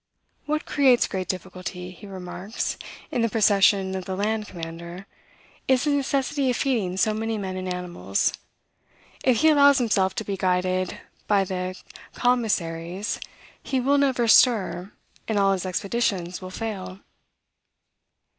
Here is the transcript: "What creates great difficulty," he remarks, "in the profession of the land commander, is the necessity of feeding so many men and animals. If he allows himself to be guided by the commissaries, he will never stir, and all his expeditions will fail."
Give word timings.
"What 0.47 0.65
creates 0.65 1.05
great 1.07 1.27
difficulty," 1.27 1.91
he 1.91 2.07
remarks, 2.07 2.75
"in 3.11 3.21
the 3.21 3.29
profession 3.29 3.93
of 3.93 4.05
the 4.05 4.15
land 4.15 4.47
commander, 4.47 5.05
is 5.67 5.83
the 5.83 5.91
necessity 5.91 6.49
of 6.49 6.57
feeding 6.57 6.97
so 6.97 7.13
many 7.13 7.37
men 7.37 7.55
and 7.55 7.71
animals. 7.71 8.33
If 9.23 9.41
he 9.41 9.49
allows 9.49 9.77
himself 9.77 10.15
to 10.15 10.23
be 10.23 10.37
guided 10.37 10.99
by 11.27 11.43
the 11.43 11.79
commissaries, 12.15 13.19
he 13.61 13.79
will 13.79 13.99
never 13.99 14.27
stir, 14.27 14.91
and 15.27 15.37
all 15.37 15.53
his 15.53 15.67
expeditions 15.67 16.41
will 16.41 16.49
fail." 16.49 17.01